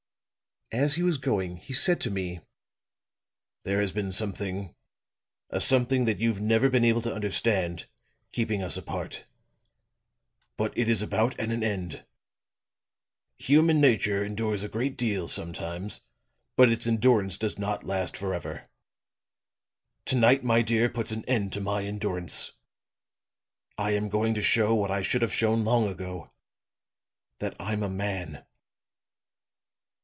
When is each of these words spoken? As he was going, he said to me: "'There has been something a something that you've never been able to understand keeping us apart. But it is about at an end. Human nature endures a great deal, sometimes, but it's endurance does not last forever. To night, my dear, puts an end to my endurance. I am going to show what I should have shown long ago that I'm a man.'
As 0.73 0.93
he 0.93 1.03
was 1.03 1.17
going, 1.17 1.57
he 1.57 1.73
said 1.73 1.99
to 1.99 2.09
me: 2.09 2.39
"'There 3.65 3.81
has 3.81 3.91
been 3.91 4.13
something 4.13 4.73
a 5.49 5.59
something 5.59 6.05
that 6.05 6.19
you've 6.19 6.39
never 6.39 6.69
been 6.69 6.85
able 6.85 7.01
to 7.01 7.13
understand 7.13 7.87
keeping 8.31 8.63
us 8.63 8.77
apart. 8.77 9.25
But 10.55 10.71
it 10.77 10.87
is 10.87 11.01
about 11.01 11.37
at 11.37 11.51
an 11.51 11.61
end. 11.61 12.05
Human 13.35 13.81
nature 13.81 14.23
endures 14.23 14.63
a 14.63 14.69
great 14.69 14.95
deal, 14.95 15.27
sometimes, 15.27 16.05
but 16.55 16.69
it's 16.71 16.87
endurance 16.87 17.35
does 17.37 17.59
not 17.59 17.83
last 17.83 18.15
forever. 18.15 18.69
To 20.05 20.15
night, 20.15 20.41
my 20.41 20.61
dear, 20.61 20.87
puts 20.87 21.11
an 21.11 21.25
end 21.25 21.51
to 21.51 21.59
my 21.59 21.83
endurance. 21.83 22.53
I 23.77 23.91
am 23.91 24.07
going 24.07 24.33
to 24.35 24.41
show 24.41 24.73
what 24.73 24.89
I 24.89 25.01
should 25.01 25.21
have 25.21 25.33
shown 25.33 25.65
long 25.65 25.85
ago 25.87 26.31
that 27.39 27.57
I'm 27.59 27.83
a 27.83 27.89
man.' 27.89 28.45